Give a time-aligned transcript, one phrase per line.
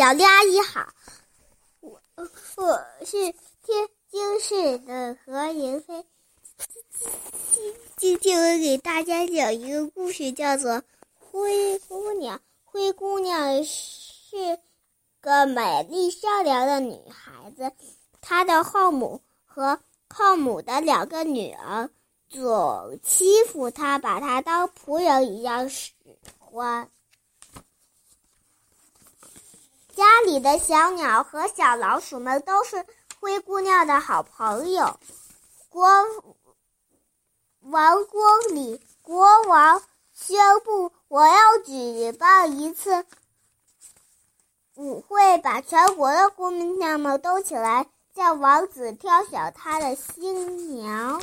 [0.00, 0.88] 小丽阿姨好，
[1.80, 2.00] 我
[2.56, 6.06] 我是天津市的何云飞，
[7.98, 10.70] 今天我给大家讲一个故事，叫做
[11.18, 12.38] 《灰姑娘》。
[12.64, 14.58] 灰姑娘是
[15.20, 17.70] 个美丽善良的女孩子，
[18.22, 19.78] 她的后母和
[20.08, 21.90] 后母的两个女儿
[22.30, 25.92] 总欺负她，把她当仆人一样使
[26.38, 26.88] 唤。
[30.00, 32.86] 家里的小鸟和小老鼠们都是
[33.20, 34.98] 灰姑娘的好朋友。
[35.68, 35.86] 国
[37.60, 38.22] 王宫
[38.54, 39.82] 里，国王
[40.14, 43.04] 宣布：“我要举办一次
[44.74, 51.22] 舞会，把全国的姑娘们都请来，叫王子挑选他的新娘。”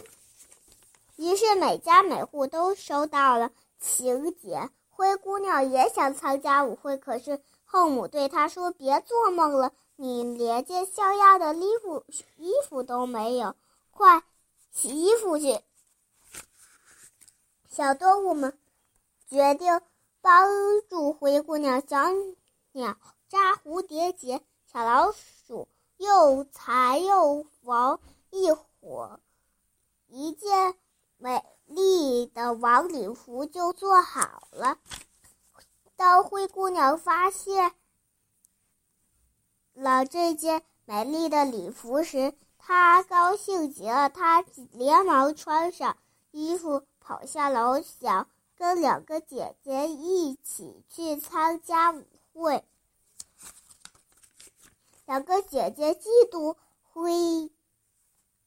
[1.18, 3.50] 于是每家每户都收到了
[3.80, 4.70] 请柬。
[4.92, 7.42] 灰姑娘也想参加舞会，可是。
[7.70, 12.06] 后母对他说：“别做梦了，你连件像样的衣服
[12.38, 13.56] 衣服都没有，
[13.92, 14.24] 快
[14.72, 15.60] 洗衣服去。”
[17.70, 18.58] 小动物们
[19.28, 19.82] 决定
[20.22, 20.50] 帮
[20.90, 21.86] 助灰姑娘。
[21.86, 21.98] 小
[22.72, 22.96] 鸟
[23.28, 28.00] 扎蝴蝶结，小老鼠又裁又缝，
[28.32, 29.20] 一会儿，
[30.08, 30.74] 一件
[31.18, 34.78] 美丽的晚礼服就做好了。
[35.98, 37.74] 当灰姑娘发现
[39.74, 44.08] 了这件美丽的礼服时，她高兴极了。
[44.08, 45.98] 她连忙穿上
[46.30, 52.64] 衣服，跑下楼，想跟两个姐姐一起去参加舞会。
[55.08, 57.52] 两个姐姐嫉妒灰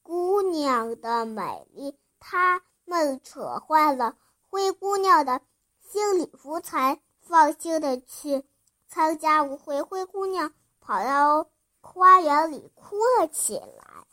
[0.01, 4.15] 姑娘的美丽，她们扯坏了
[4.49, 5.41] 灰姑娘的
[5.81, 7.01] 新礼服，才。
[7.21, 8.43] 放心的去
[8.89, 11.47] 参加舞会，灰姑娘跑到
[11.79, 14.05] 花园里哭了起来。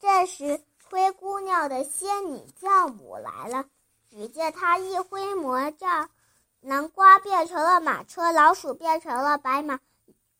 [0.00, 3.66] 这时，灰姑娘的仙女教母来了。
[4.10, 6.10] 只见她一挥魔杖，
[6.60, 9.78] 南瓜变成了马车，老鼠变成了白马，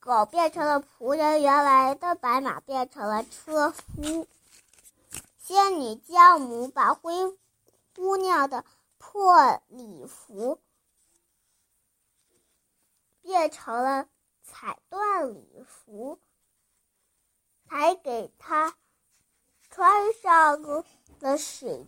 [0.01, 4.27] 狗变成了仆人，原来的白马变成了车夫。
[5.39, 7.13] 仙女教母把灰
[7.95, 8.65] 姑娘的。
[9.05, 10.61] 破礼服
[13.21, 14.09] 变成了
[14.45, 16.21] 彩缎礼服，
[17.67, 18.77] 还给他
[19.69, 21.85] 穿上了水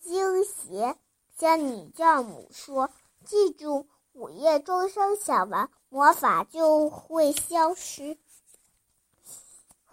[0.00, 0.98] 晶鞋。
[1.38, 2.90] 仙女教母说
[3.24, 8.18] ：“记住，午夜钟声响完，魔法就会消失。”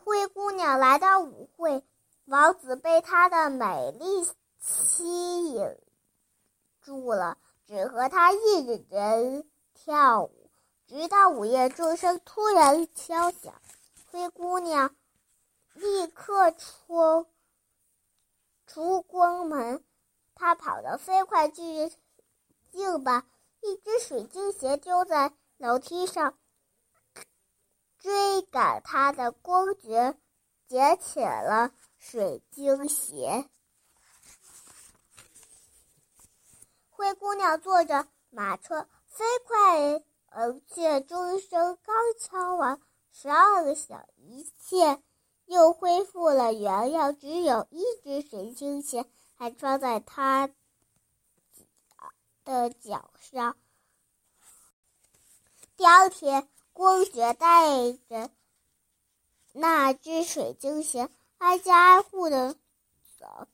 [0.04, 1.84] 灰姑娘来到舞会，
[2.26, 4.28] 王子被她的美丽。
[4.60, 5.78] 吸引
[6.82, 10.52] 住了，只和他一人跳舞，
[10.88, 13.54] 直到午夜钟声突然敲响，
[14.12, 14.96] 灰姑娘
[15.74, 17.26] 立刻冲
[18.68, 19.84] 出宫门。
[20.36, 21.92] 她跑得飞快，去，
[22.72, 23.26] 竟把
[23.62, 26.38] 一只水晶鞋丢在楼梯上。
[27.98, 30.18] 追赶她的公爵
[30.68, 33.50] 捡起了水晶鞋。
[37.10, 42.80] 灰姑娘坐着马车飞快而去，钟声刚敲完，
[43.12, 45.02] 十二个小一切
[45.46, 50.52] 又恢复了原样，只有一只水晶鞋还穿在她
[52.46, 53.58] 的脚上。
[55.76, 58.30] 第二天，公爵带着
[59.52, 61.10] 那只水晶鞋
[61.40, 62.56] 挨家挨户的
[63.18, 63.48] 走。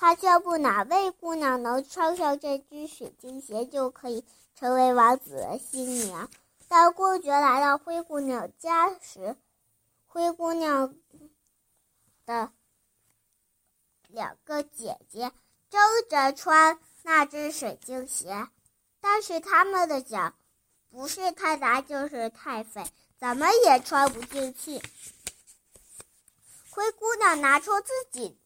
[0.00, 6.30] 他宣布，哪位姑娘能穿上这只水晶鞋，就可以成为王子的新娘。
[6.68, 9.36] 当公爵来到灰姑娘家时，
[10.06, 10.94] 灰姑娘
[12.26, 12.52] 的
[14.06, 15.32] 两个姐姐
[15.68, 18.46] 争着穿那只水晶鞋，
[19.00, 20.32] 但是她们的脚
[20.90, 22.84] 不是太大，就是太肥，
[23.18, 24.80] 怎么也穿不进去。
[26.70, 28.38] 灰姑拿出自己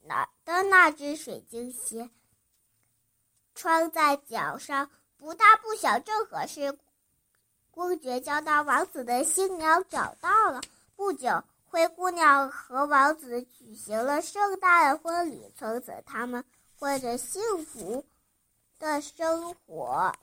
[0.45, 2.11] 的那只水晶鞋，
[3.55, 6.79] 穿在脚上，不大不小，正合适。
[7.71, 10.61] 公爵将当王子的新娘找到了。
[10.95, 16.45] 不久，灰姑娘和王子举行了盛大的婚礼，从此他们
[16.79, 18.05] 过着幸福
[18.79, 20.15] 的生活。